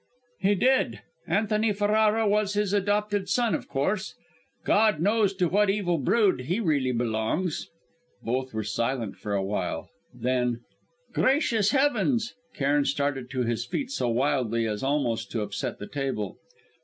[0.39, 1.01] "He did.
[1.27, 4.15] Antony Ferrara was his adopted son, of course;
[4.63, 7.69] God knows to what evil brood he really belongs."
[8.23, 9.91] Both were silent for a while.
[10.11, 10.61] Then:
[11.13, 16.39] "Gracious heavens!" Cairn started to his feet so wildly as almost to upset the table.